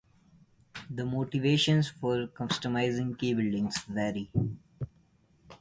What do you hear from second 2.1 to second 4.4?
customizing key bindings vary.